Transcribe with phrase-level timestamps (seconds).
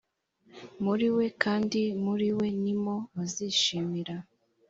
[0.83, 4.15] muri we kandi muri we ni mo bazishimira